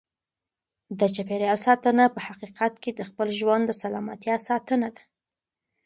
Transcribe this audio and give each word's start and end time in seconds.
د 0.99 1.01
چاپیریال 1.15 1.59
ساتنه 1.67 2.03
په 2.15 2.19
حقیقت 2.27 2.73
کې 2.83 2.91
د 2.93 3.01
خپل 3.09 3.27
ژوند 3.39 3.63
د 3.65 3.71
سلامتیا 3.83 4.35
ساتنه 4.49 4.87
ده. 4.95 5.03